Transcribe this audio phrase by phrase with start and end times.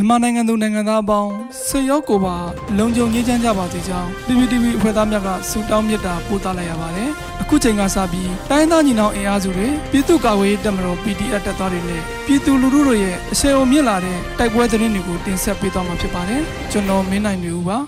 [0.00, 1.30] မြန်မာနိုင်ငံသူနိုင်ငံသားအပေါင်း
[1.66, 2.36] ဆွေရောက်ကိုပါ
[2.78, 7.08] လုံခြုံရေးချမ်းကြပါစေကြောင်း PPTV အဖွဲ့သားများကဆုတောင်းမေတ္တာပို့သလိုက်ရပါတယ်။
[7.42, 16.40] အခုချိန်ကစပြီးတိုင်းသားညီနောင်အင်အားစုတွေပြည်သူ့ကာကွယ်ရေးတပ်မတော် PDF တပ်သားတွေနဲ့ပြည်သူလူထုတို့ရဲ့အဆင်အုံမြင့်လာတဲ့တိုက်ပွဲသတင်းတွေကိုတင်ဆက်ပေးသွားမှာဖြစ်ပါတယ်။
[16.72, 17.78] ကျွန်တော်မင်းနိုင်နေဦးပါ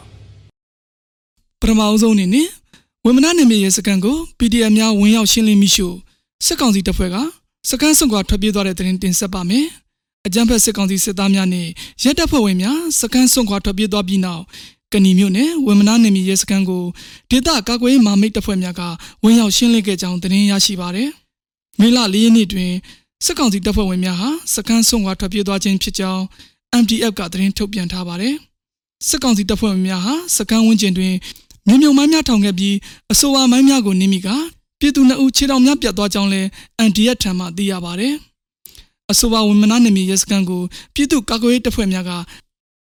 [1.61, 2.49] ။ပထမအဆုံးအနေနဲ့
[3.05, 5.89] ဝေမနာနယ်မြေရဲ့စကန်ကို PDF များဝင်ရောက်ရှင်းလင်းမိရှု
[6.47, 7.17] စစ်ကောင်စီတပ်ဖွဲ့က
[7.69, 9.67] စကန်စွန်ကွာထွက်ပြေးသွားတဲ့သတင်းတင်ဆက်ပါမယ်။
[10.27, 11.69] အကြမ်းဖက်စစ်ကောင်စီစစ်သားများနဲ့
[12.03, 14.43] ရဲတပ်ဖွဲ့ဝင်များစကန်စွန်ခွာထွက်ပြေးသွားပြီးနောက်
[14.93, 16.85] ကဏီမြို့နယ်ဝေမနာနယ်မြေရဲစခန်းကို
[17.31, 18.83] ဒေသကာကွယ်ရေးမာမိတ်တပ်ဖွဲ့များက
[19.23, 21.11] ဝင်ရောက်ရှင်းလင်းခဲ့ကြောင်းသတင်းရရှိပါရယ်။
[21.81, 22.73] မေလ၄ရက်နေ့တွင်
[23.25, 26.23] စစ်ကောင်စီတပ်ဖွဲ့ဝင်များဟာစခန်းစွန်ခွာထွက်ပြေးသွားခြင်းဖြစ်ကြောင်း
[26.83, 28.35] MDF ကသတင်းထုတ်ပြန်ထားပါတယ်။
[29.09, 31.15] စစ်ကောင်စီတပ်ဖွဲ့ဝင်များဟာစခန်းဝန်းကျင်တွင်
[31.67, 32.77] မြေမြုံမိုင်းများထောင်ခဲ့ပြီး
[33.13, 34.29] အဆိုပါမိုင်းများကိုနင်းမိက
[34.81, 36.49] ပြည်သူနှစ်ဦးခြေထောက်များပြတ်သွားကြောင်းလည်း
[36.89, 38.15] NDF ထံမှသိရပါတယ်။
[39.11, 40.63] အဆိုပါဝန်မနာနယ်မြေရဲစခန်းကို
[40.95, 42.11] ပြည်သူ့ကာကွယ်ရေးတပ်ဖွဲ့များက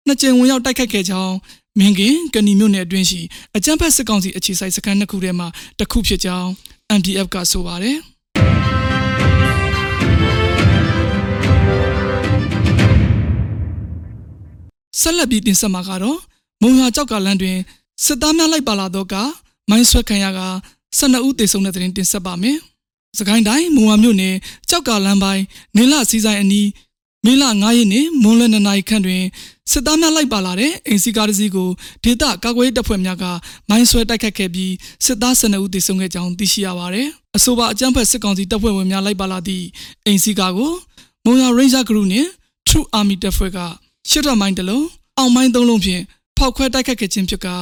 [0.08, 1.36] နှစ်ကြိမ်ဝင်ရောက်တိုက်ခိုက်ခဲ့ကြောင်း
[1.80, 3.22] မင်းကင်ကဏီမြို့နယ်အတွင်းရှိ
[3.56, 5.48] အကြမ်းဖက်စစ်ကောင်စီအခြေစိုက်စခန်းတစ်ခုထဲမှာ
[5.80, 6.50] တစ်ခုဖြစ်ကြောင်း
[7.00, 7.98] MDF ကဆိုပါတယ်
[15.02, 16.20] ဆက်လက်ပြီးတင်ဆက်မှာကတော့
[16.61, 17.58] မုံရွာကြောက်ကလန်းတွင်
[18.06, 19.16] စစ်သားများလိုက်ပါလာတော့က
[19.70, 20.42] မိုင်းဆွဲခံရက
[20.98, 22.58] 12ဦးသေဆုံးတဲ့တဲ့တင်တင်ဆက်ပါမယ်။
[23.17, 24.35] စကိုင်းတိုင်းမုံဝါမြို့နယ်
[24.69, 25.43] ကြောက်ကလန်းပိုင်း
[25.75, 26.67] နင်းလစီဆိုင်အနီး
[27.25, 29.23] မေလ9ရက်နေ့မွန်းလွဲ2နာရီခန့်တွင်
[29.71, 31.69] စစ်သားများလိုက်ပါလာတဲ့အိမ်စီကားတစ်စီးကို
[32.03, 33.25] ဒေသကာကွယ်ရေးတပ်ဖွဲ့များက
[33.69, 34.73] မိုင်းဆွဲတိုက်ခတ်ခဲ့ပြီး
[35.05, 39.65] စစ်သား12ဦးသေဆုံးခဲ့ကြောင်းသိရှိရပါတယ်။အဆိုပါအကြမ်းဖက်စစ်ကောင်စီတပ်ဖွဲ့ဝင်များလိုက်ပါလာသည့်
[40.05, 40.73] အိမ်စီကားကို
[41.25, 42.30] မုံရွာ Ranger Group နှင့်
[42.67, 43.59] True Army တပ်ဖွဲ့က
[44.09, 44.85] ရှစ်တော်မိုင်းတစ်လုံး
[45.17, 46.02] အောင်မိုင်းသုံးလုံးဖြင့်
[46.37, 47.55] ဖောက်ခွဲတိုက်ခတ်ခဲ့ခြင်းဖြစ်ကာ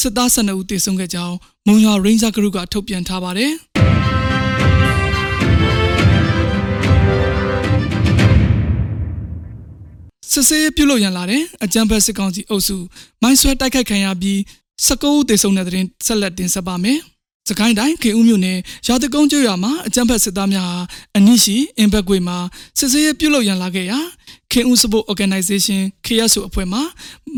[0.00, 1.34] စစ်သား12ဦးသေဆုံးခဲ့ကြောင်း
[1.66, 3.52] မုံရွာ Ranger Group ကထုတ်ပြန်ထားပါတယ်။
[10.30, 12.76] စစ်စေးပြုတ်လို့ရန်လာတဲ့အကြံဖက်စစ်ကောင်စီအုပ်စု
[13.22, 14.38] မိုင်းဆွဲတိုက်ခိုက်ခံရပြီး
[14.86, 16.98] 19ဦးသေဆုံးတဲ့တဲ့ရင်ဆက်လက်တင်ဆက်ပါမယ်။
[17.48, 20.78] စကိုင်းတိုင်းခေဦးမြို့နယ်ရာတကုန်းကျွော်မှာအကြံဖက်စစ်သားများဟာ
[21.16, 22.38] အနိရှိအင်ဘက်ကွေမှာ
[22.78, 23.98] စစ်စေးပြုတ်လို့ရန်လာခဲ့ရာ
[24.52, 26.78] ခင်ဦးစပို့ organization KSO အဖွဲ့မှ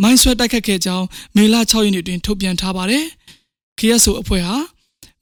[0.02, 1.06] မိုင်းဆွဲတိုက်ခတ်ခဲ့ကြောင်း
[1.36, 3.04] မေလ6ရက်နေ့တွင်ထုတ်ပြန်ထားပါတယ်။
[3.78, 4.56] KSO အဖွဲ့ဟာ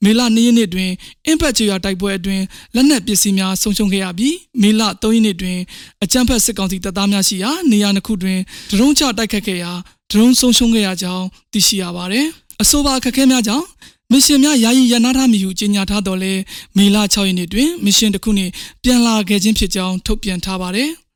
[0.03, 0.89] မေလ2ရက်နေ့တွင်
[1.31, 2.43] Impact ကျွော်တိုက်ပွဲအတွင်း
[2.75, 5.57] လက်နက်ပစ္စည်းများဆုံးရှုံးခဲ့ရပြီးမေလ3ရက်နေ့တွင်
[6.03, 8.39] အကြမ်းဖက်စစ်ကောင်စီတပ်သားများရှိရာနေရာနှစ်ခုတွင်
[8.71, 9.71] ဒရုန်းချတိုက်ခတ်ခဲ့ရာ
[10.11, 12.25] ဒရုန်းဆုံးရှုံးခဲ့ရကြောင်းသိရှိရပါတယ်။
[12.61, 13.65] အဆိုပါအခက်အခဲများကြောင့်
[14.11, 16.33] မစ်ရှင်များယာယီရန်နာထားမည်ဟုကြေညာထားတော်လဲ
[16.77, 18.51] မေလ6ရက်နေ့တွင်မစ်ရှင်တစ်ခုနှင့်
[18.83, 20.89] ပြန်လာခဲ့ခြင်းဖြစ်ကြောင်းထုတ်ပြန်ထားပါတယ်။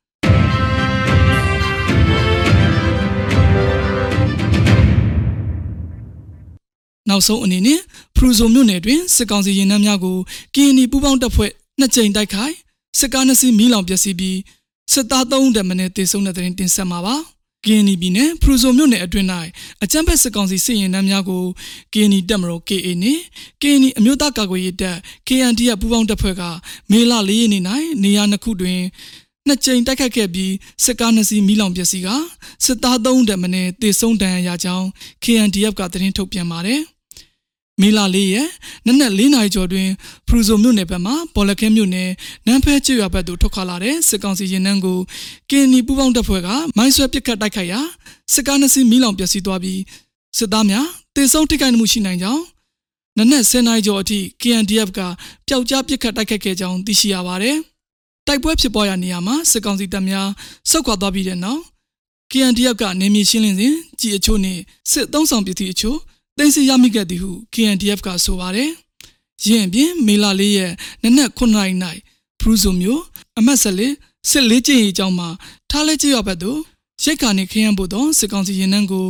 [7.08, 7.80] နောက်ဆုံးအနေနဲ့
[8.16, 10.16] ဖရူဇိုမြို့နယ်တွင်စစ်ကောင်စီရင်နှန်းများကို
[10.54, 12.54] ကီအီနီပူးပေါင်းတပ်ဖွဲ့နှစ်ကြိမ်တိုက်ခိုက်
[12.98, 14.38] စစ်ကားနှစ်စီးမီးလောင်ပျက်စီးပြီး
[14.92, 17.16] စစ်သား3ဦးတမန်နဲ့တေဆုံးတဲ့တဲ့တင်ဆက်မှာပါ
[17.64, 19.28] ကီအီနီပြည်နယ်ဖရူဇိုမြို့နယ်အတွင်း၌
[19.82, 21.44] အကြမ်းဖက်စစ်ကောင်စီစစ်ရင်နှန်းများကို
[21.92, 23.20] ကီအီနီတပ်မတော် KA နှင့်
[23.60, 24.96] ကီအီနီအမျိုးသားကာကွယ်ရေးတပ်
[25.28, 26.42] KND ပူးပေါင်းတပ်ဖွဲ့က
[26.90, 27.62] မေလ၄ရက်နေ့၌
[28.02, 28.80] နေရာနှစ်ခုတွင်
[29.46, 30.52] နှစ်ကြိမ်တိုက်ခတ်ခဲ့ပြီး
[30.84, 32.08] စစ်ကားနှစ်စီးမီးလောင်ပျက်စီးက
[32.64, 34.86] စစ်သား3ဦးတမန်နဲ့တေဆုံးဒဏ်ရာရကြောင်း
[35.24, 36.82] KNDF ကသတင်းထုတ်ပြန်ပါတယ်။
[37.80, 38.48] မီလာလေးရဲ့
[38.86, 39.88] နက်နက်၄နာရီကျော်တွင်
[40.28, 42.10] ဖရူဇိုမြို့နယ်ဘက်မှပေါ်လခဲမြို့နယ်
[42.46, 44.98] နန်းဖဲကျွော်ဘက်သို့ထွက်ခွာလာတဲ့စစ်ကောင်စီရင်နှန်းကို
[45.50, 47.80] ကင်နီပူပေါင်းတပ်ဖွဲ့ကမိုင်းဆွဲပစ်ခတ်တိုက်ခိုက်ရာ
[48.32, 49.80] စစ်ကားနှစ်စီးမီးလောင်ပျက်စီးသွားပြီး
[50.38, 50.86] စစ်သားများ
[51.16, 52.42] တေဆုံးထိခိုက်မှုရှိနိုင်ကြောင်း
[53.16, 55.00] နက်နက်10နာရီကျော်အထိ KNDF က
[55.46, 57.56] ပျောက်ကြားပစ်ခတ်တိုက်ခိုက်ခဲ့ကြောင်းသိရှိရပါတယ်။
[58.26, 60.28] တိုက်ပွဲဖြစ်ပွားရာနေရာမှာစစ်ကောင်စီတပ်များ
[60.70, 61.60] ဆုတ်ခွာသွားပြီးတဲ့နောက်
[62.32, 64.58] KNDF ကနေမြေရှင်းလင်းစဉ်ကြီးအချို့နဲ့
[64.90, 65.98] စစ်သုံးဆောင်ပစ္စည်းအချို့
[66.38, 68.70] တင်စီရမိခဲ့သည်ဟု KNDF ကဆိုပါတယ်။
[69.44, 70.72] ယင်းပြင်မေလာလေးရဲ့
[71.02, 71.74] နနက်9နာရီ၌
[72.40, 73.02] ဖရူဇိုမျိုး
[73.38, 73.94] အမတ်ဆက်လေး
[74.30, 75.28] စစ်လေးကျင်းရေးအကြောင်းမှာ
[75.70, 76.60] ထားလဲကြရွာဘက်သို့
[77.04, 79.06] ရိတ်ကာနေခရမ်းဖို့သောစစ်ကောင်စီရင်နှန်းကို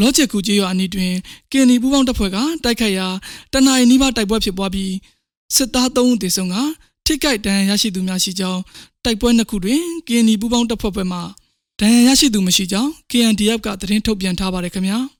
[0.00, 1.12] လောချစ်ကူကြီးရွာအနီးတွင်
[1.52, 3.08] ကင်နီပူပေါင်းတပ်ဖွဲ့ကတိုက်ခိုက်ရာ
[3.52, 4.92] တနအီနီးပါးတိုက်ပွဲဖြစ်ပွားပြီး
[5.56, 6.56] စစ်သား3ဦးသေဆုံးက
[7.06, 8.60] ထိခိုက်ဒဏ်ရာရရှိသူများရှိကြောင်း
[9.04, 11.20] တိုက်ပွဲနှစ်ခုတွင်ကင်နီပူပေါင်းတပ်ဖွဲ့ဘက်မှ
[11.80, 15.00] ဒဏ်ရာရရှိသူမရှိကြောင်း KNDF ကသတင်းထုတ်ပြန်ထားပါတယ်ခင်ဗျာ။